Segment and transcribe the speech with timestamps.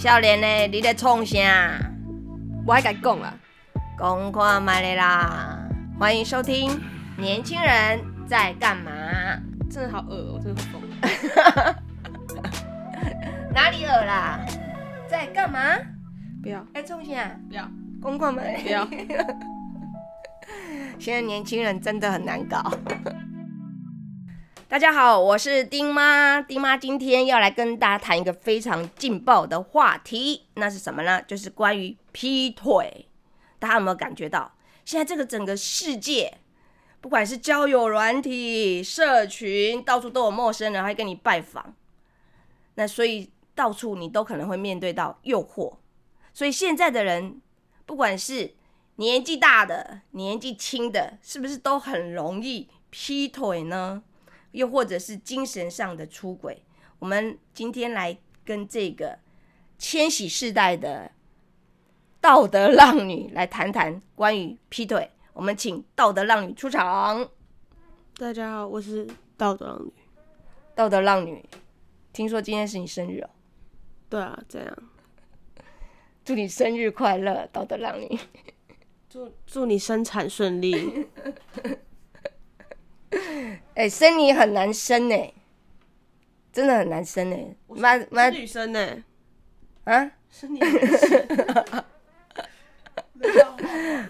[0.00, 1.78] 少年呢，你在创啥？
[2.66, 3.34] 我还敢讲啦，
[3.98, 5.58] 讲看麦的啦！
[5.98, 6.70] 欢迎收听
[7.18, 8.90] 《年轻人在干嘛》。
[9.70, 10.80] 真的好恶哦、真的好疯。
[13.52, 14.40] 哪里恶啦？
[15.06, 15.60] 在干嘛？
[16.42, 17.30] 不要在创啥？
[17.50, 17.70] 不要
[18.00, 18.56] 公看麦。
[18.62, 18.88] 不要，
[20.98, 22.72] 现在年轻人真的很难搞。
[24.70, 26.40] 大家好，我是丁妈。
[26.40, 31.20] 丁妈今天要来跟大家谈一个非常劲爆的话题，那是什么呢？
[31.22, 33.08] 就是关于劈腿。
[33.58, 36.38] 大家有没有感觉到，现在这个整个世界，
[37.00, 41.74] 不管是交友软体、社群，到处都有陌生人还跟你拜访，
[42.76, 45.78] 那所以到处你都可能会面对到诱惑。
[46.32, 47.42] 所以现在的人，
[47.86, 48.54] 不管是
[48.94, 54.04] 年纪大的、年纪轻的，是不是都很容易劈腿呢？
[54.52, 56.62] 又或者是精神上的出轨？
[56.98, 59.18] 我们今天来跟这个
[59.78, 61.10] 千禧世代的
[62.20, 65.10] 道德浪女来谈谈关于劈腿。
[65.32, 67.28] 我们请道德浪女出场。
[68.18, 69.92] 大家好，我是道德浪女。
[70.74, 71.44] 道德浪女，
[72.12, 73.30] 听说今天是你生日哦，
[74.08, 74.78] 对啊，这样
[76.24, 78.18] 祝你生日快乐，道德浪女。
[79.08, 81.06] 祝祝你生产顺利。
[83.74, 85.32] 哎、生你很难生哎，
[86.52, 89.04] 真的很难生哎，妈妈女生呢、
[89.84, 90.12] 啊！
[90.30, 90.66] 是你的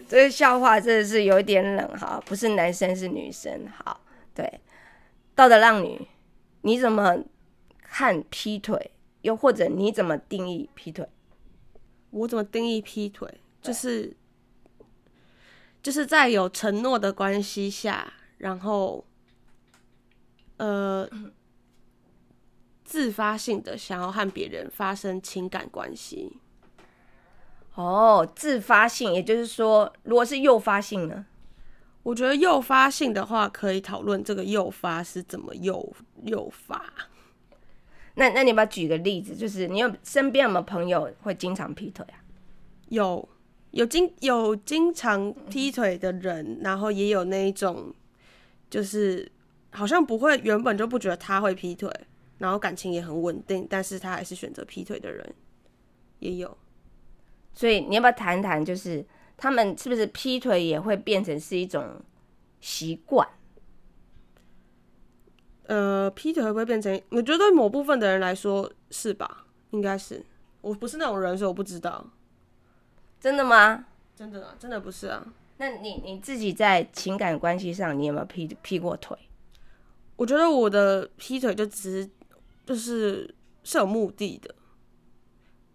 [0.07, 3.67] 这个笑话真的是有一点冷哈，不是男生是女生。
[3.69, 4.01] 好，
[4.35, 4.61] 对，
[5.35, 6.07] 道德浪女，
[6.63, 7.25] 你怎么
[7.83, 8.91] 看劈腿？
[9.23, 11.09] 又或者你怎么定义劈腿？
[12.11, 13.33] 我怎么定义劈腿？
[13.63, 14.15] 就是
[15.83, 19.05] 就是在有承诺的关系下，然后
[20.57, 21.09] 呃
[22.83, 26.37] 自发性的想要和别人发生情感关系。
[27.75, 31.25] 哦，自发性，也就是说，如果是诱发性呢？
[32.03, 36.85] 我觉得诱发性的话，可以讨论这个诱发是怎么诱诱发。
[38.15, 39.37] 那那你要不要举个例子？
[39.37, 42.19] 就是你有身边有没有朋友会经常劈腿啊？
[42.89, 43.27] 有
[43.71, 47.95] 有经有经常劈腿的人，然后也有那一种，
[48.71, 49.31] 就是
[49.73, 51.93] 好像不会原本就不觉得他会劈腿，
[52.39, 55.35] 然后感情也很稳定，但是他还是选择劈腿的人
[56.21, 56.57] 也有。
[57.53, 59.05] 所以你要不要谈谈，就是
[59.37, 62.01] 他们是不是劈腿也会变成是一种
[62.61, 63.29] 习惯？
[65.65, 67.01] 呃，劈腿会不会变成？
[67.11, 69.47] 我觉得对某部分的人来说是吧？
[69.71, 70.25] 应该是。
[70.61, 72.07] 我不是那种人，所以我不知道。
[73.21, 73.87] 真的吗？
[74.17, 75.27] 真的啊，真的不是啊。
[75.61, 79.15] 那你你自己在情感关系上，你有没有劈劈过腿？
[80.17, 82.11] 我觉得我的劈腿就只是
[82.65, 84.55] 就是是有目的的，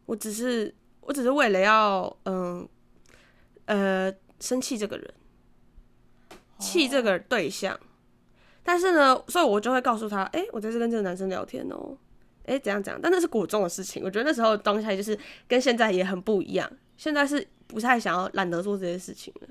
[0.07, 2.67] 我只是我只是为了要嗯
[3.65, 5.13] 呃生气这个人，
[6.57, 7.79] 气这个对象，
[8.63, 11.95] 但是呢，所以我就会告诉他，哎、我在这跟这个男生聊天哦，
[12.45, 15.15] 哎、怎样怎样，但那是国中的事情，我觉得那时候当下就是
[15.47, 19.47] 跟现在也很不一样，现在是不太想要懒得做这些事情了。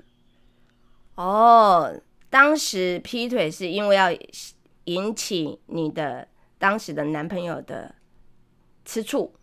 [1.15, 1.93] 哦，
[2.29, 4.09] 当时劈腿是因为要
[4.83, 6.27] 引起你的
[6.57, 7.95] 当时的男朋友的
[8.83, 9.33] 吃醋，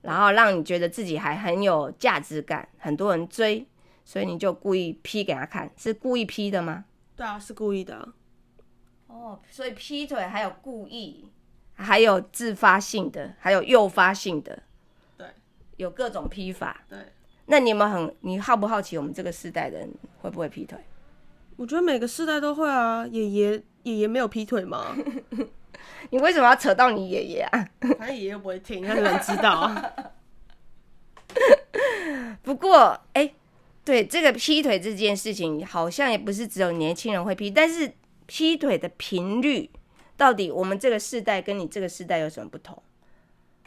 [0.00, 3.66] 然后让你觉得自己还很有价值感，很多人追，
[4.04, 6.86] 所以你就故意劈给他看，是故意劈的吗？
[7.14, 8.08] 对啊，是故意的啊、
[9.06, 11.28] 哦，所以劈腿还有故意，
[11.74, 14.62] 还有自发性的，还有诱发性的，
[15.18, 15.26] 对，
[15.76, 16.82] 有各种劈法。
[16.88, 16.98] 对。
[17.46, 20.78] 那你有没有很，你好不好奇我们这个世代的人会不会劈腿？
[21.56, 24.96] 我觉得每个世代都会啊，爷爷爷爷没有劈腿吗？
[26.10, 27.68] 你为什么要扯到你爷爷啊？
[27.98, 29.92] 反正爷爷不会听，他能知道啊。
[32.42, 33.32] 不过，哎、
[33.84, 37.92] 对这个劈腿这件事情，好像也不是只有年轻人会劈，但是
[38.26, 39.70] 劈腿的频率，
[40.16, 42.82] 到底我们这个世代跟你这个世代有什么不同？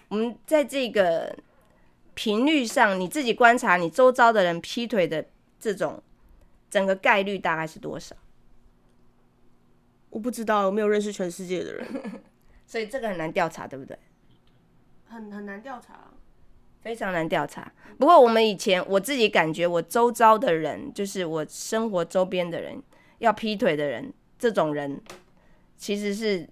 [0.10, 1.36] 我们在这个
[2.14, 5.26] 频率上，你自己观察你周遭的人劈腿的
[5.60, 6.02] 这种
[6.70, 8.16] 整个概率大概是多少？
[10.10, 11.88] 我不知道，我没有认识全世界的人，
[12.66, 13.98] 所以这个很难调查，对不对？
[15.08, 16.12] 很很难调查。
[16.80, 17.70] 非常难调查。
[17.98, 22.82] 不过我们以前我自己感觉，我周遭的人，就是我生活周边的人，
[23.18, 25.02] 要劈腿的人，这种人
[25.76, 26.48] 其实是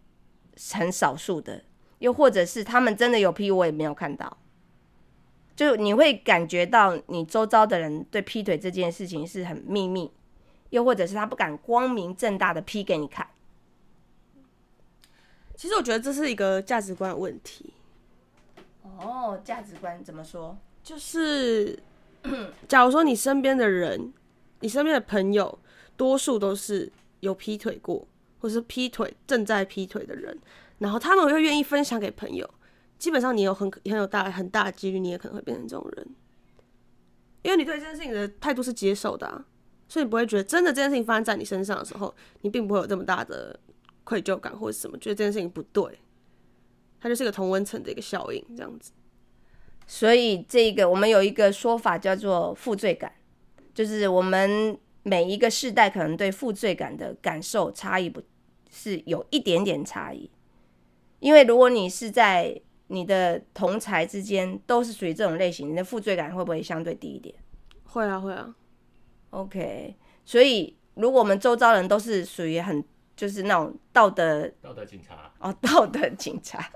[0.74, 1.64] 很少数的。
[2.00, 4.38] 又或者是他们真的有劈，我也没有看到。
[5.56, 10.12] 就你会感觉到你周遭的人对劈腿这件事情是很秘密，
[10.72, 13.28] 又或者是他不敢光明正大的劈给你看。
[15.56, 17.74] 其实我觉得这是一个价值观的问题。
[18.84, 20.58] 哦，哦，价值观怎么说？
[20.84, 21.80] 就是，
[22.68, 24.14] 假如说你身边的人，
[24.60, 25.58] 你身边的朋友，
[25.96, 26.92] 多数都是
[27.22, 28.06] 有劈腿过，
[28.40, 30.38] 或是劈腿正在劈腿的人，
[30.80, 32.48] 然后他们又愿意分享给朋友，
[32.98, 36.08] 基本上你有很很有大很大的几率，你也可能会变成这种人，
[37.44, 39.46] 因为你对这件事情的态度是接受的、
[39.88, 43.60] 所以你不会觉得真的这件事情发生在你身上的时候，你并不会有这么大的
[44.04, 46.00] 愧疚感或者什么，觉得这件事情不对，
[47.00, 48.92] 它就是一个同温层的一个效应，这样子。
[49.88, 53.12] 所以这个我们有一个说法叫做负罪感，
[53.74, 58.22] 就是我们每一个世代可能对负罪感的感受差异不
[58.72, 60.30] 是有一点点差异，
[61.20, 67.34] 因为如果你是在你的同才之间都是属于这种类型，你的负罪感会不会相对低一点
[67.86, 68.54] 会啊，会啊
[69.32, 69.96] ，？OK，
[70.26, 72.84] 所以如果我们周遭人都是属于很
[73.16, 76.70] 就是那种道德道德警察，哦， 道德警察，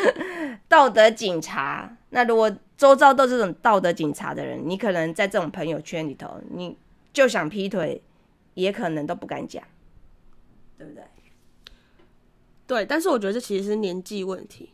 [0.66, 1.96] 道德警察。
[2.10, 6.76] 那如果周遭都是这种道德警察的人，你可能在这种朋友圈里头，你
[7.12, 8.02] 就想劈腿，
[8.54, 9.62] 也可能都不敢讲，
[10.78, 11.04] 对不对？
[12.66, 14.70] 对，但是我觉得这其实是年纪问题。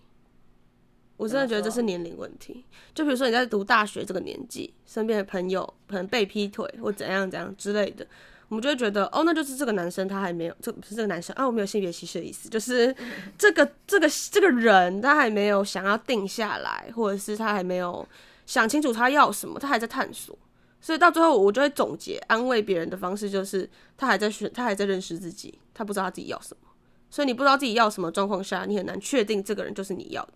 [1.20, 2.64] 我真的觉得这是年龄问题。
[2.94, 8.06] 就比如说你在读大学这个年纪，身边的朋友可能被劈腿或怎样怎样之类的，
[8.48, 12.94] 我们就会觉得哦，那就是这个男生他还没有，这不是这个男生啊，我没有性别歧视的意思，就是
[13.36, 18.06] 这个这个这个人他还没有想要定下来，或者是他还没有
[18.46, 20.36] 想清楚他要什么，他还在探索。
[20.80, 23.68] 所以到最后，我就会总结安慰别人的方式，就是
[23.98, 26.68] 他还在选，他还在认识自己，他不知道他自己要什么。
[27.10, 30.34] 所以你不知道自己要什么状况下，你很难确定这个人就是你要的，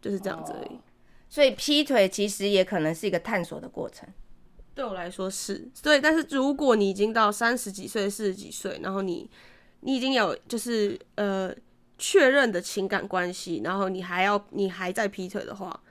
[0.00, 0.78] 就就是这样子而已。
[1.28, 4.08] 所以劈腿其实也可能是一个探索的过程。
[4.74, 9.28] 对我来说是对，但是如果你已经到三十几岁、四十几岁，然后你
[9.80, 11.54] 你已经有就是呃
[11.98, 15.82] 确认的情感关系，然后你还要你还在劈腿的话，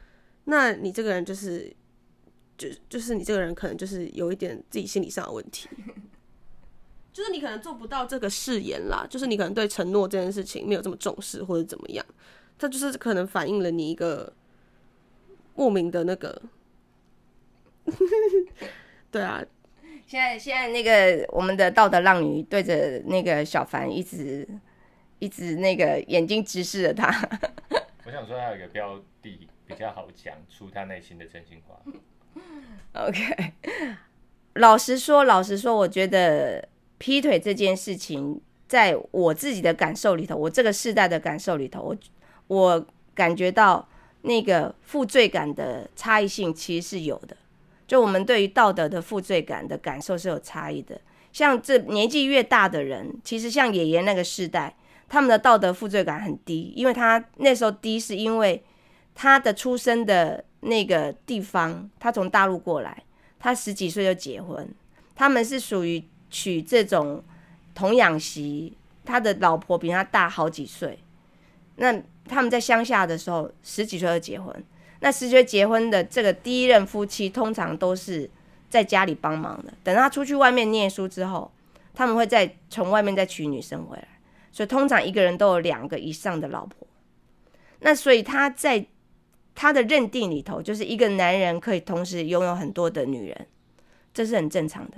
[0.45, 1.71] 那你这个人就是
[2.57, 5.67] 就就是你这个人可能就是有一点自己心理上的问题，
[7.11, 12.05] 就是你可能做不到这个誓言啦，就是你可能对承诺这件事情没有这么重视或者怎么样，
[12.57, 14.33] 它就是可能反映了你一个
[15.55, 16.41] 莫名的那个。
[19.09, 19.41] 对啊，
[20.05, 24.45] 现在现在那个我们的道德浪女对着那个小凡一直
[25.19, 27.07] 一直那个眼睛直视着他，
[28.05, 31.79] 我想说他有一个标的比较好讲出他内心的真心话。
[32.93, 33.53] OK，
[34.55, 36.67] 老实说，老实说，我觉得
[36.97, 41.97] 劈腿这件事情，在我自己的感受里头，我这个世代的感受里头，我
[42.47, 43.87] 我感觉到
[44.21, 47.35] 那个负罪感的差异性其实是有的。
[47.85, 50.99] 就我们对于道德的负罪感的感受是有差异的。
[51.31, 54.75] 像这年纪越大的人，其实像爷爷那个世代，
[55.07, 58.63] 他们的道德负罪感很低，因为他那时候低是因为
[59.15, 63.03] 他的出生的那个地方，他从大陆过来，
[63.39, 64.67] 他十几岁就结婚，
[65.15, 67.23] 他们是属于娶这种
[67.75, 70.99] 童养媳，他的老婆比他大好几岁，
[71.75, 74.53] 那他们在乡下的时候十几岁就结婚，
[74.99, 78.29] 那十几岁结婚的这个第一任夫妻通常都是
[78.69, 81.51] 在家里帮忙的，等他出去外面念书之后，
[81.93, 84.07] 他们会再从外面再娶女生回来，
[84.51, 86.87] 所以通常一个人都有两个以上的老婆，
[87.79, 88.85] 那所以他在
[89.55, 93.47] 他的认定里头，就是一个男人可以同时拥有很多的女人，
[94.13, 94.97] 这是很正常的。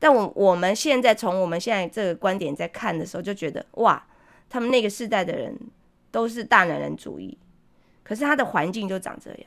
[0.00, 4.06] 但我我们现在从我们现在这个观点在看的时候，就觉得哇，
[4.48, 5.56] 他们那个世代的人
[6.18, 7.38] 都是大男人主义，
[8.02, 9.44] 可是他的环境就长这样，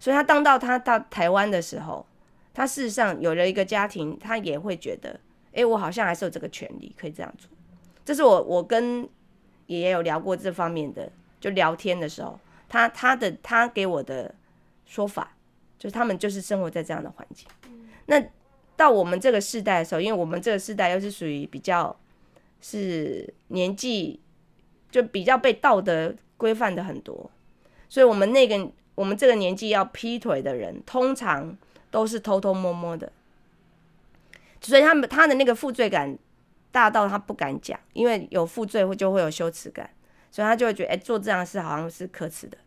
[0.00, 2.04] 所以他当到他到台湾的时候，
[2.52, 5.20] 他事实上有了一个家庭，他也会觉得，
[5.52, 7.48] 诶，我好像还是有这个权利可以这样做。
[8.04, 9.08] 这是我我跟
[9.66, 11.08] 爷爷有聊过这方面的，
[11.38, 12.36] 就聊天的时候，
[12.68, 14.34] 他他的他给我的
[14.84, 15.36] 说法，
[15.78, 17.46] 就是他们就是生活在这样的环境。
[18.06, 18.20] 那
[18.76, 21.96] 到我们这个世代的时候，因为我们这个世代又是属于比较
[22.60, 24.18] 是年纪
[24.90, 27.30] 就比较被道德规范的很多，
[27.88, 31.56] 所以我们那个我们这个年纪要劈腿的人，通常
[31.90, 33.12] 都是偷偷摸摸的，
[34.60, 36.18] 所以他们他的那个负罪感
[36.72, 39.90] 大到他不敢讲，因为有负罪会就会有羞耻感，
[40.30, 42.58] 所以他就会觉得，哎、做这样的事好像是可耻的，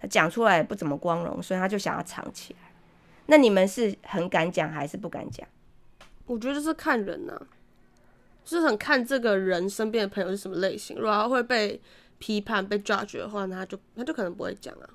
[0.00, 2.70] 他讲出来不怎么光荣，所以他就想要藏起来。
[3.26, 5.46] 那你们是很敢讲还是不敢讲？
[6.26, 7.40] 我觉得是看人呐、
[8.44, 10.96] 就是很看这个人身边的朋友是什么类型。
[10.96, 11.80] 如果他会被
[12.18, 14.88] 批判、被 judge 的话，那他就他就可能不会讲啊。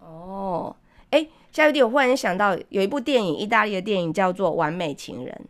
[0.00, 0.76] 哦，
[1.10, 5.40] 哎，夏雨弟，我忽然想到有一部电影，意大利的电影叫做《完美情人》，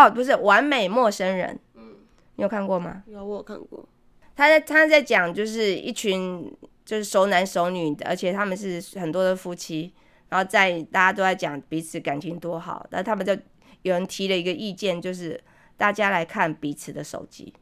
[0.00, 1.96] 哦，不是《完美陌生人》，嗯，
[2.36, 3.02] 你有看过吗？
[3.06, 3.88] 有我有看过，
[4.36, 9.92] 他在他在讲就是一群就是熟男熟女的，而且他们是很多的夫妻，
[10.28, 13.36] 然后在大家都在讲彼此感情多好，但他们就
[13.82, 15.40] 有人提了一个意见，就是
[15.80, 17.54] 大家来看彼此的手机，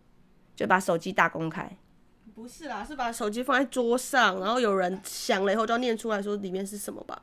[0.56, 1.70] 就把手机大公开。
[2.34, 7.22] 不是啦，是把手机放在桌上，然后有人响了以后就要念出来说里面是什么吧？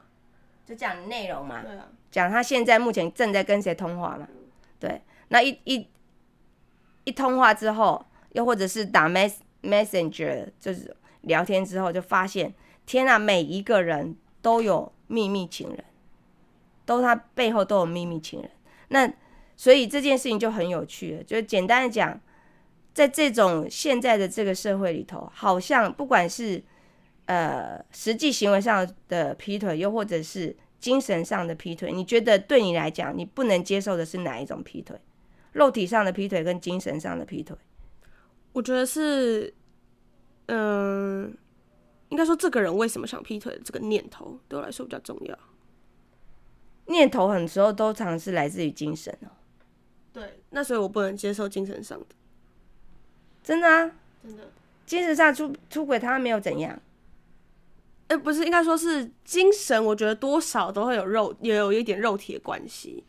[0.65, 4.25] 就讲内容嘛，对啊，讲他现在目前正在跟谁通话嘛，
[4.79, 5.85] 对，那一一
[7.03, 9.33] 一通话之后，又或者是打 mess
[9.63, 12.53] messenger，就是聊天之后，就发现
[12.85, 15.83] 天啊，每一个人都有秘密情人，
[16.85, 18.49] 都他背后都有秘密情人。
[18.87, 19.11] 那
[19.55, 22.19] 所以这件事情就很有趣了，就简单的讲，
[22.93, 26.63] 在这种现在的这个社会里头，好像不管是
[27.25, 34.99] 呃实际行为上的劈腿，又或者是精神上的劈腿，你觉得对你来讲，你不能接受的是哪一种劈腿？
[35.53, 37.55] 肉体上的劈腿跟精神上的劈腿？
[38.51, 39.53] 我觉得是，
[40.47, 41.35] 嗯、
[42.09, 45.39] 应该说这个人为什么想劈腿的这个念头对我来说比较重要。
[46.87, 49.31] 念头很多时候都常是来自于精神哦，
[50.15, 52.05] 对，那所以我不能接受精神上的，
[53.43, 53.91] 真的啊，
[54.23, 54.43] 真的。
[54.85, 56.79] 精神上出出轨他没有怎样，
[58.07, 63.03] 哎、不是，应该说是精神，我觉得多少都会有肉，也有一点肉体的关系。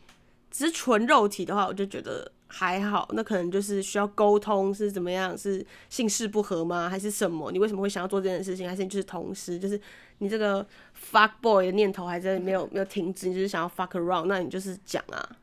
[0.51, 5.37] 只是纯肉体的话，我就觉得还好，那可能就是需要沟通，是怎么样？
[5.37, 6.89] 是性事不合吗？
[6.89, 7.51] 还是什么？
[7.51, 8.67] 你为什么会想要做这件事情？
[8.67, 9.79] 还是你就是同时，就是
[10.17, 10.65] 你这个
[11.11, 15.37] fuck boy 的念头还在没有没有停止，你就是想要 fuck around，那你就是讲啊。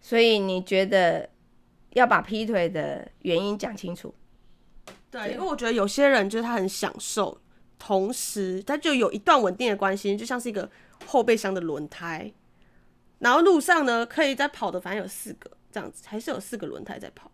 [0.00, 1.28] 所以你觉得
[1.90, 4.14] 要把劈腿的原因讲清楚？
[5.10, 7.40] 对，因为我觉得有些人就是他很享受，
[7.78, 10.70] 同时他就有一段稳定的关系，就像是一个
[11.06, 12.32] 后备箱的轮胎，
[13.18, 17.30] 然后路上呢可以在跑的，反正有四个这样子，还是有四个轮胎在跑。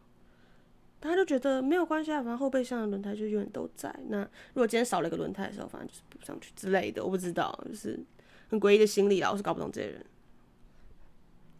[0.99, 3.95] 他就觉得没有关系啊，反正后备箱的轮胎就永远都在。
[4.09, 8.01] 那如果今天少了一个轮胎的时候，反正就是补上去之类的，我不知道，就是
[8.49, 10.05] 很诡异的心理啦，我是搞不懂这些人。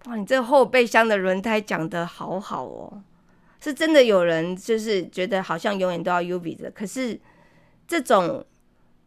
[0.05, 3.03] 哇，你这后备箱的轮胎讲的好好哦，
[3.61, 7.19] 是真的有人就是觉得好像永远都要 U V 的，可是
[7.89, 8.45] 这种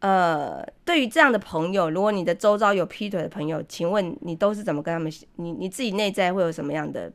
[0.00, 5.10] 呃，对于这样的朋友，如果你的周遭有劈腿的朋友，请问你都是怎么跟他们？
[5.36, 7.12] 你你自己内在会有什么样的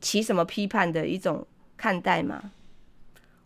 [0.00, 2.52] 起什么批判的一种看待吗？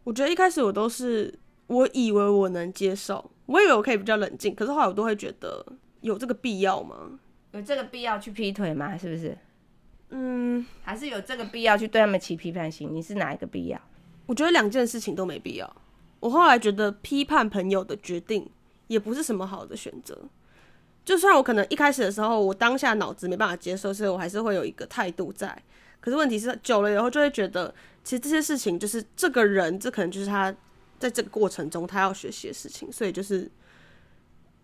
[0.05, 5.65] 我觉得一开始我都是，我以为我能接受，我以为我可以比较冷静，可是后来我都会觉得
[6.01, 7.19] 有这个必要吗？
[7.51, 8.97] 有这个必要去劈腿吗？
[8.97, 9.37] 是不是？
[10.11, 12.95] 嗯，还是有这个必要去对他们起批判性？
[12.95, 13.81] 你是哪一个必要？
[14.27, 15.77] 我觉得两件事情都没必要。
[16.21, 18.49] 我后来觉得批判朋友的决定
[18.87, 20.17] 也不是什么好的选择。
[21.05, 25.61] 就算我可能一开始的时候，我当下脑子没办法接受，所以我还是会有一个态度在。
[26.01, 27.73] 可是问题是，久了以后就会觉得，
[28.03, 30.55] 其实这些事情就是这个人，这可能就是他
[30.99, 33.51] 在这个过程中他要学习的事情，所以就是，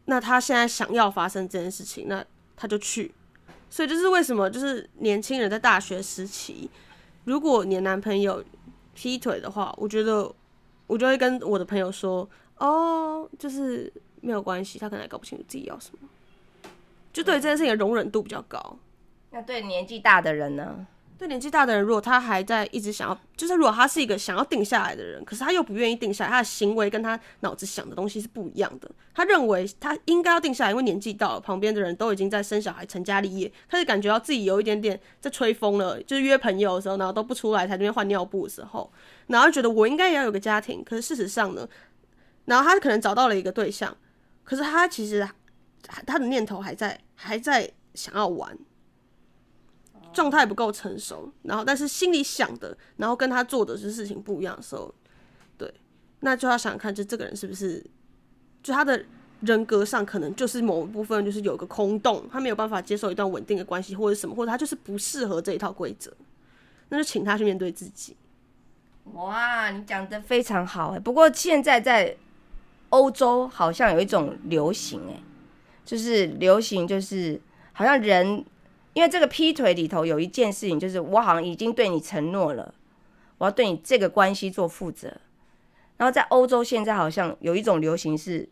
[0.05, 2.25] 那他现在想要发生这件事情，那
[2.57, 3.13] 他就去。
[3.73, 6.69] 所以就是为什么就是年轻人在大学时期，
[7.25, 8.45] 如果你的男朋友
[8.93, 10.31] 劈腿的话，我觉得
[10.87, 16.69] 我就会跟我的朋友说，哦，就是没有关系，他可能还搞不清楚自己要什么，
[17.15, 18.77] 就对这件事情的容忍度比较高。
[19.31, 20.87] 那对年纪大的人呢？
[21.19, 28.91] 对年纪大的人，如果他还在一直想要，就是如果他是一个想要定下来的人，可是他又不愿意定下来，他的行为跟他脑子想的东西是不一样的。
[29.15, 36.03] 他认为他应该要定下来，因为年纪到了，旁边的人都已经在生小孩、成家立业，他就感觉到自己有一点点在吹风了。
[36.03, 38.93] 就是约朋友的时候，然后都不出来，才那边换尿布的时候，
[39.29, 40.83] 然后觉得我应该也要有个家庭。
[40.83, 41.69] 可是事实上呢，
[42.47, 43.97] 然后他可能找到了一个对象，
[44.43, 45.29] 可是他其实
[46.05, 48.59] 他的念头还在，还在想要玩。
[50.13, 54.95] 状态不够成熟，然后但是心里想的，然后跟他做的是事情不一样的时候，
[55.59, 55.73] 对，
[56.21, 57.85] 那就要想看，就这个人是不是，
[58.63, 59.05] 就他的
[59.41, 66.13] 人格上可能就是某一部分就是有个空洞，他没有办法接受一段稳定的关系或者什么，或者他就是不适合这一套规则，
[66.89, 68.17] 那就请他去面对自己。
[69.15, 70.99] 哇，你讲的非常好哎。
[70.99, 72.17] 不过现在在
[72.91, 75.23] 欧洲好像有一种流行哎，
[75.85, 77.41] 就是流行就是
[77.73, 78.45] 好像人。
[78.95, 82.75] 因为这个劈腿里头有一件事情，就是我好像已经对你承诺了，
[83.39, 85.09] 我要对你这个关系做负责。
[85.97, 88.49] 然后在欧洲现在好像有一种流行是，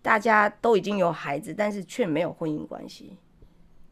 [0.00, 3.18] 大家都已经有孩子，但是却没有婚姻关系。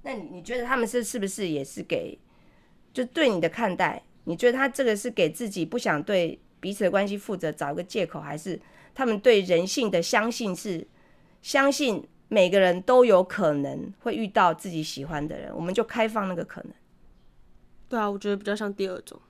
[0.03, 2.19] 那你你觉得他们是是不是也是给，
[2.93, 4.03] 就对你的看待？
[4.25, 8.59] 你觉得他这个是给自己不想对彼此的关系负责，找一个借口，还是
[8.95, 10.87] 他们对人性的相信是
[11.43, 12.03] 相信？
[12.29, 16.73] 每个人都有可能会遇到自己喜欢的人，我们就开放那个可能。
[17.89, 19.21] 对啊，我觉得比较像第二种。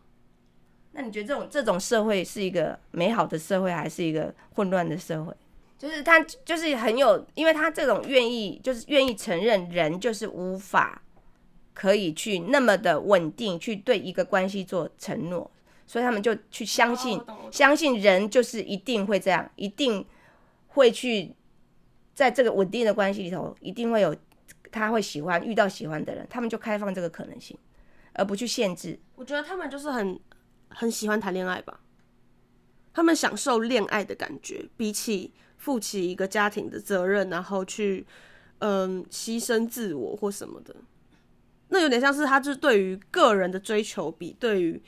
[0.93, 5.35] 那你觉得这种这种社会是一个美好的社会，还是一个混乱的社会？
[5.77, 11.03] 就是他就是很有，因为他这种愿意就是愿意承认人就是无法
[11.75, 15.51] 可以去那么的稳定去对一个关系做承诺，
[15.85, 17.21] 所以他们就去相信、
[17.51, 20.07] 相信人就是一定会这样，一定
[20.69, 21.33] 会去
[22.15, 24.15] 在这个稳定的关系里头，一定会有
[24.71, 27.59] 他会喜欢遇到喜欢的人，他们就开放这个可能性，
[28.13, 28.99] 而不去限制。
[29.17, 30.19] 我觉得他们就是很
[30.69, 31.81] 很喜欢谈恋爱吧，
[32.93, 38.07] 他们享受恋爱的感觉，比起负起一个家庭的责任，然后去
[38.59, 40.75] 嗯牺牲自我或什么的，
[41.69, 44.81] 那有点像是他就是对于个人的追求比对于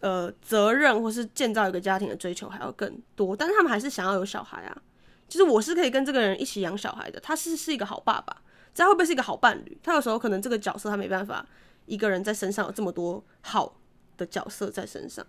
[0.00, 4.82] 呃责任或是建造一个家庭的追求还要更多，但是他们还是想要有小孩啊。
[5.28, 8.36] 就是我是可以跟这个人一起养小孩的，他是是一个好爸爸，
[8.74, 9.78] 这样会不会是一个好伴侣？
[9.82, 11.46] 他有时候可能这个角色他没办法
[11.86, 13.76] 一个人在身上有这么多好
[14.16, 15.24] 的角色在身上。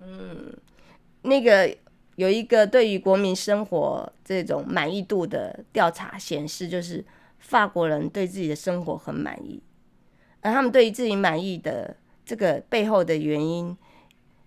[0.00, 0.52] 嗯
[1.22, 1.76] 那个
[2.14, 7.04] 有一个对于国民生活这种满意度的调查显示，就是
[7.38, 9.62] 法国人对自己的生活很满意，
[10.40, 13.76] 而他们对于自己满意的这个背后的原因，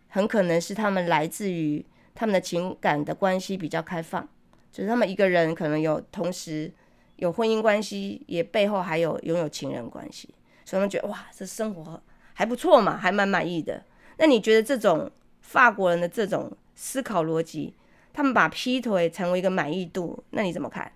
[0.10, 4.28] 很可能是他们来自于他们的情感的关系比较开放，
[4.72, 6.72] 就是他们一个人可能有同时
[7.18, 10.34] 有婚姻关系，也背后还有拥有情人关系，
[10.66, 12.02] 所以他们觉得哇，这生活
[12.34, 13.84] 还不错嘛，还蛮满意的。
[14.18, 15.12] 那你觉得这种
[15.42, 17.76] 法国人的这种思考逻辑，
[18.14, 20.92] 他们把劈腿成为一个满意度，那你怎么看？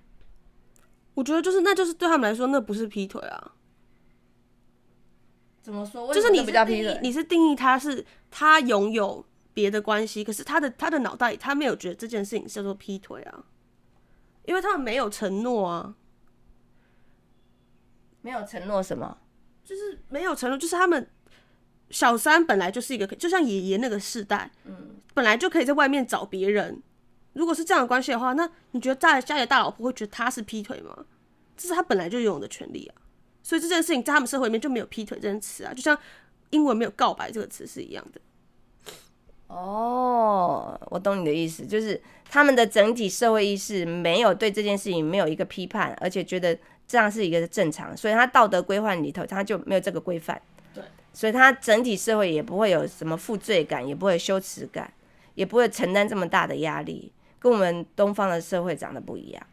[1.15, 3.51] 我觉得就是，那就是对他们来说，那不是劈腿啊，
[5.61, 6.13] 怎么说？
[6.13, 13.43] 就是你比是定义你是定义他是他拥有别的关系，可是他的他的脑袋里他没有觉得这件事情叫做劈腿啊，
[14.47, 15.95] 因为他们没有承诺啊，
[18.21, 19.17] 没有承诺什么？
[19.63, 21.07] 就是没有承诺，就是他们
[21.89, 26.81] 小三本来就是一个，就像爷爷那个世代，嗯，本来就可以在外面找别人。
[27.33, 31.05] 如果是这样的关系的话，那你觉得在家里的大老婆会觉得他是劈腿吗？
[31.57, 33.01] 这是他本来就拥有的权利啊。
[33.43, 35.97] 所以这件事情在他们社会里面就没有劈腿这件词啊，就像
[36.51, 38.21] 英文没有告白这个词是一样的。
[39.47, 50.41] 哦，我懂你的意思，就是他们的整体社会意识没有对这件事情没有一个批判，而且觉得这样是一个正常，所以他道德规范里头他就没有这个规范。
[50.73, 54.91] 对，所以他整体社会也不会有什么负罪感，也不会有羞耻感，
[55.35, 59.47] 也不会承担这么大的压力，跟我们东方的社会长得不一样。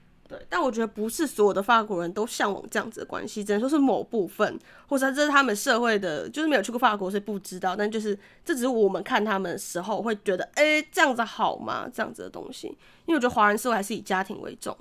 [0.49, 7.75] 但我觉得不是所有的法国人都向往这样子的关系，只能说是某部分，或者这是他们社会的，就是没有去过法国，所以不知道。
[7.75, 11.91] 但就是这只是我们看他们的时候会觉得，哎、这样子好吗？
[11.93, 12.69] 这样子的东西，
[13.07, 14.77] 因为我觉得华人社会还是以家庭为重。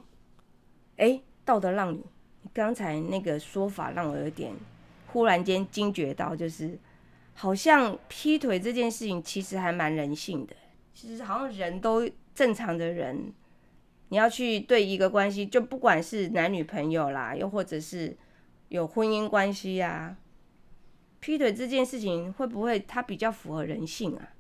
[0.98, 2.04] 哎，道德浪女，
[2.42, 4.54] 你刚才那个说法让我有点
[5.08, 6.78] 忽然间惊觉到，就是
[7.34, 10.56] 好像劈腿这件事情其实还蛮人性的。
[10.94, 13.34] 其实好像人都正常的人，
[14.12, 18.14] 你要去对一个关系，就不管是男女朋友啦，又或者是
[18.68, 20.18] 有婚姻关系啊，
[21.22, 24.34] 劈腿这件事情会不会它比较符合人性啊？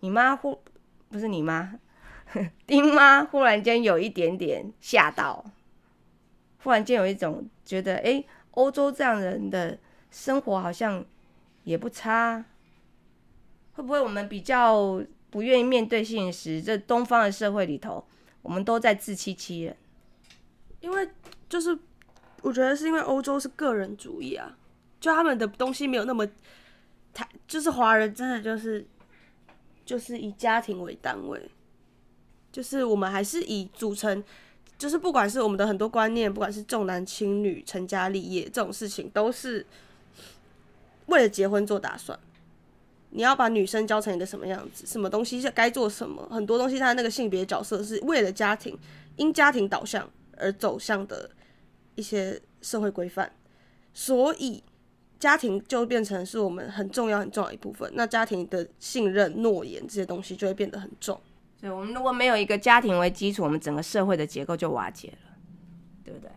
[0.00, 0.58] 你妈忽
[1.10, 1.78] 不是你妈，
[2.66, 5.44] 丁妈忽然间有一点点吓到，
[6.62, 9.78] 忽然间有一种觉得，哎、欧洲这样人的
[10.10, 11.04] 生活好像
[11.64, 12.42] 也不差，
[13.74, 16.62] 会不会我们比较不愿意面对现实？
[16.62, 18.02] 这东方的社会里头，
[18.42, 19.76] 我们都在自欺欺人。
[20.80, 21.08] 因为
[21.48, 21.78] 就是
[22.42, 24.56] 我觉得是因为欧洲是个人主义啊，
[25.00, 26.26] 就他们的东西没有那么，
[27.14, 28.84] 他就是华人真的就是
[29.84, 31.50] 就是以家庭为单位，
[32.50, 34.22] 就是我们还是以组成，
[34.76, 39.64] 就是不管是我们的很多观念，不管是重男轻女、成家立业这种事情，都是
[41.06, 42.18] 为了结婚做打算。
[43.14, 48.76] 你要把女生教成一个什么样子，什么东西是该做什么，很多东西它那个性别角色是为了家庭，
[49.16, 51.30] 因家庭导向而走向的
[51.94, 53.30] 一些社会规范，
[53.92, 54.62] 所以
[55.18, 57.90] 家庭就变成是我们很重要很重要一部分。
[57.94, 61.20] 那家庭的信任、诺言这些东西就会变得很重。
[61.60, 65.36] 所以，我们如果没有一个家庭为基础，我们整个社会的结构就瓦解了，
[66.02, 66.28] 对不对？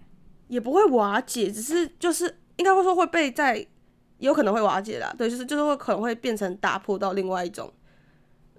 [0.49, 3.65] 也不会瓦解，只是就是应该会说会被在，
[4.17, 5.13] 有可能会瓦解啦。
[5.17, 7.71] 对，就是就是会可能会变成打破到另外一种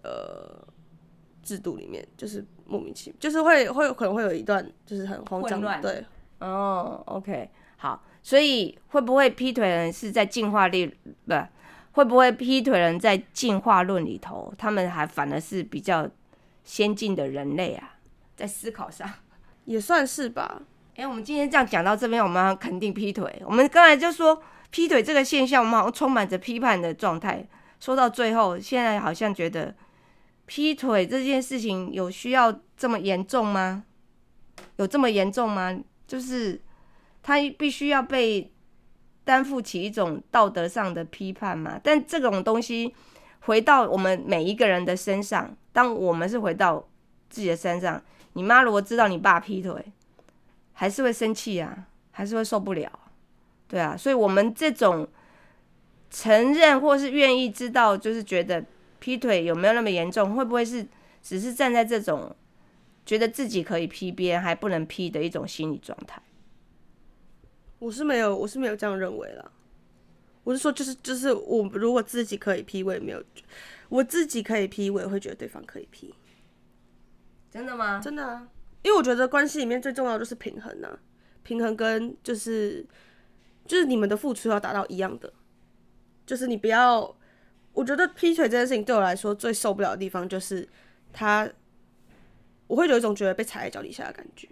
[0.02, 0.66] 呃
[1.42, 6.04] 制度里面，就是莫名其妙，就是会会有可能会有一段就是很慌张对，
[6.40, 10.86] 哦，OK，好，所以会不会劈腿人是在进化力
[11.26, 11.34] 不？
[11.92, 16.06] 会不会劈腿人在进化论里头，他们还反而是比较
[16.62, 17.96] 先进的人类啊，
[18.36, 19.10] 在思考上。
[19.64, 20.60] 也算是吧。
[20.96, 23.42] 哎、我们今天这样讲到这边，我们要肯定劈腿。
[23.46, 27.46] 我们刚才就说劈腿这个现象，我们好像充满着批判的状态。
[27.80, 29.74] 说到最后，现在好像觉得
[30.46, 33.84] 劈腿这件事情有需要这么严重吗？
[34.76, 35.78] 有这么严重吗？
[36.06, 36.60] 就是
[37.22, 38.52] 他必须要被
[39.24, 41.80] 担负起一种道德上的批判嘛？
[41.82, 42.94] 但这种东西
[43.40, 46.86] 回到我们每一个人的身上，当我们是回到
[47.28, 48.02] 自己的身上，
[48.32, 49.84] 你妈如果知道你爸劈腿，
[50.72, 52.90] 还是会生气啊，还是会受不了，
[53.68, 55.08] 对啊，所以我们这种
[56.10, 58.64] 承认或是愿意知道，就是觉得
[58.98, 60.86] 劈腿有没有那么严重，会不会是
[61.22, 62.34] 只是站在这种
[63.04, 66.22] 觉得自己可以劈别人还不能劈的一种心理状态？
[67.78, 69.52] 我是没有，我是没有这样认为了。
[70.44, 73.22] 我是说，就是就是我如果自己可以劈，我也没有，
[73.88, 76.14] 我自己可以劈，我也会觉得对方可以劈。
[77.50, 78.00] 真的吗？
[78.02, 78.48] 真的啊，
[78.82, 80.98] 因为我觉得关系里面最重要的就是平衡啊，
[81.42, 82.86] 平衡跟就是
[83.66, 85.32] 就是你们的付出要达到一样的，
[86.24, 87.16] 就是你不要，
[87.72, 90.68] 我觉得劈腿这件事情对我来说最受不了的地方就是
[91.12, 91.48] 他，
[92.66, 94.48] 我会有一种觉得被踩在脚底下的感觉，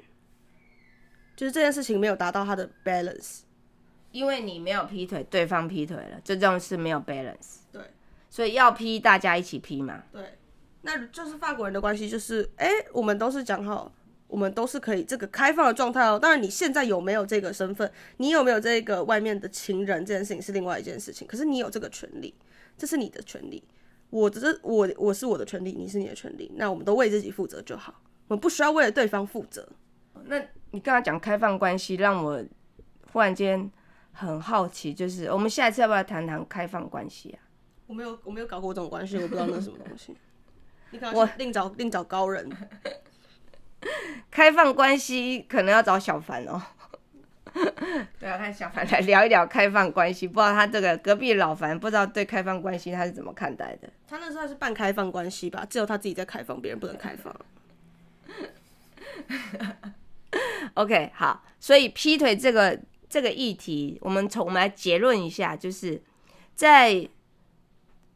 [1.36, 3.40] 就是这件事情没有达到他的 balance。
[4.12, 7.56] 因为你没有劈腿，对方劈腿了，这种是没有 balance。
[7.72, 7.82] 对，
[8.30, 10.04] 所以要劈，大家一起劈嘛。
[10.12, 10.38] 对，
[10.82, 13.92] 那就是法国人的关系，就是哎、我们都是讲好，
[14.26, 16.18] 我们都是可以这个开放的状态哦。
[16.18, 21.26] 当然，你现在有没有这个身份，你有没有这个外面的情人这件事情是另外一件事情。
[21.26, 22.34] 可是你有这个权利，
[22.76, 23.62] 这是你的权利。
[24.10, 29.68] 我只是我我是我的权利，你是你的权利，那我们都为自己负责就好，我们不需要为了对方负责。
[30.26, 30.38] 那
[30.70, 32.40] 你刚刚讲开放关系，让我
[33.12, 33.68] 忽然间
[34.12, 37.42] 很好奇，就是我们下一次要不要谈谈开放关系啊？
[37.86, 40.14] 我没有我没有搞过这种关系，我不知道那是什么东西。
[40.92, 42.48] 你可能我另找另找高人。
[44.30, 46.60] 开放关系可能要找小凡哦。
[48.18, 53.88] 对啊，看小凡来聊一聊开放关系，不知道他这个隔壁老樊不知道对开放关系他是怎么看待的。
[54.08, 57.34] 他那时候是半开放关系吧，只有他自己在开放，别人不能开放。
[60.74, 62.76] OK，好，所以劈腿这个
[63.08, 66.02] 这个议题，我们从我们来结论一下，就是
[66.56, 67.08] 在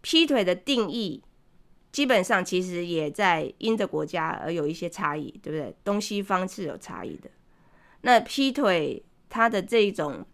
[0.01, 1.23] 劈腿的定义，
[1.91, 5.75] 基本上其实也在因着国家而有一些差异，对不对？
[5.83, 7.31] 东西方是有差异的。
[8.03, 10.25] 那劈腿它的这种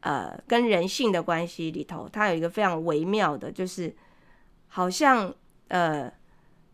[0.00, 3.94] 呃跟人性的关系里头，它有一个非常微妙的，就是
[4.68, 5.34] 好像
[5.68, 6.10] 呃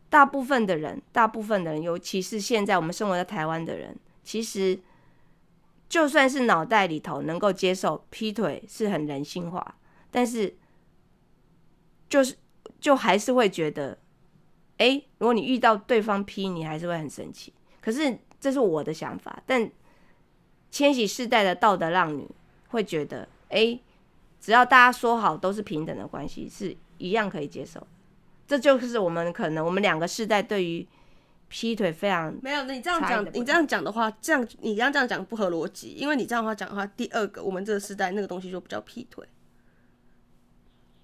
[0.08, 4.78] 大部分的人，大部分的人，尤其是现在我们生活在台湾的人，其实
[5.88, 9.76] 就算是脑袋里头能够接受劈腿是很人性化，
[10.10, 10.56] 但是
[12.08, 12.36] 就是
[12.80, 13.98] 就还是会觉得，
[14.80, 17.52] 哎，如果你遇到对方劈，你还是会很生气。
[17.82, 19.70] 可是这是我的想法，但
[20.70, 22.26] 千禧世代的道德浪女
[22.68, 23.78] 会觉得，哎，
[24.40, 27.86] 只要大家说好都是平等的关系，是一样可以接受。
[28.46, 30.86] 这就是我们可能我们两个世代对于
[31.48, 39.26] 劈腿非常没有，你这样讲你这样讲的话，这样你这样这样讲不合逻辑，因为你这样的话讲的话，第二个我们这个时代那个东西就不叫劈腿，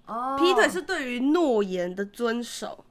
[0.05, 2.85] 哦劈腿是对于诺言的遵守，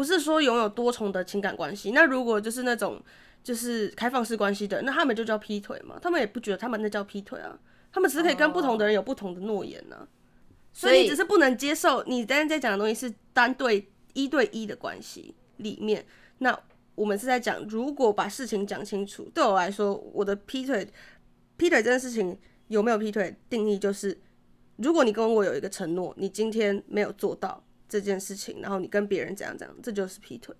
[0.00, 1.90] 不是说拥有多重的情感关系。
[1.90, 2.98] 那如果就是那种
[3.44, 5.98] 就是开放式关系的，那他们就叫劈腿嘛？
[6.00, 7.58] 他们也不觉得他们那叫劈腿啊，
[7.92, 10.08] 他们只是可以跟不同的人有不同的诺言呢、
[10.72, 16.02] 所以你只是不能接受你刚才在讲的东西是单对一对一的关系里面。
[16.38, 16.58] 那
[16.94, 20.88] 我们是在讲，如果把事情讲清楚，对我来说，我的劈腿
[21.58, 24.18] 劈腿这件事情有没有劈腿定义就是，
[24.76, 30.54] 如果你跟我有一个承诺，你今天没有做到这件事情，然后你跟别人怎样怎样，这就是劈腿。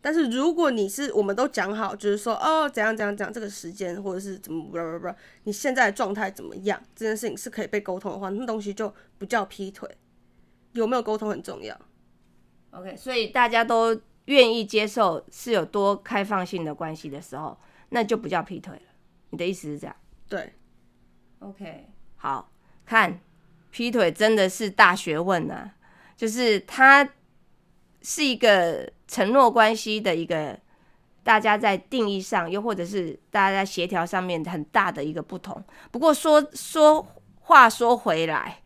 [0.00, 9.88] 但是如果你是我们都讲好，就是说哦怎样怎样怎样这个时间或者是怎么不不不，你现在的状态怎么样，这件事情是可以被沟通的话，那东西就不叫劈腿。
[10.72, 11.78] 有没有沟通很重要。
[12.70, 17.58] OK，所以大家都愿意接受是有多开放性的关系的时候，
[17.90, 18.82] 那就不叫劈腿了。
[19.30, 19.94] 你的意思是这样
[20.28, 20.52] 对
[21.40, 22.50] ，？OK，好
[22.86, 23.20] 看，
[23.70, 25.74] 劈腿真的是大学问啊，
[26.22, 27.08] 就是它
[28.00, 30.56] 是一个承诺关系的一个
[31.24, 35.60] 大家在定义上，又或者是大家在协调上面很大的一个不同。
[35.90, 37.04] 不过说说
[37.40, 38.60] 话说回来，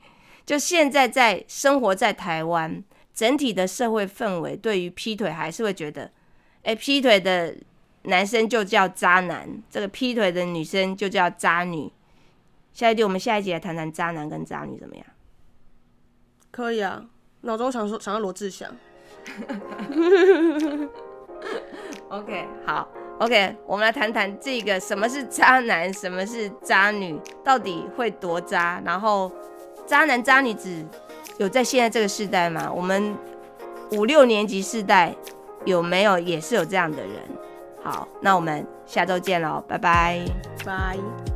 [0.44, 2.84] 就现在在生活在台湾。
[3.14, 6.12] 整体的社会氛围对于劈腿还是会觉得，
[6.62, 7.56] 哎，劈腿的
[8.02, 11.90] 男生就叫渣男，这个劈腿的女生就叫渣女。
[12.74, 15.06] 下一集我们下一集来谈谈渣男跟渣女怎么样？
[16.50, 17.06] 可以啊。
[17.42, 18.70] 脑中想说想要罗志祥，
[22.08, 28.80] OK，好，OK，我们来谈谈这个什么是渣男，什么是渣女，到底会多渣？
[28.84, 29.30] 然后，
[29.86, 30.84] 渣男渣女只
[31.38, 32.70] 有在现在这个时代吗？
[32.74, 33.14] 我们
[33.92, 35.14] 五六年级世代
[35.64, 37.22] 有没有也是有这样的人？
[37.82, 40.24] 好，那我们下周见喽，拜拜。
[40.64, 41.35] 拜。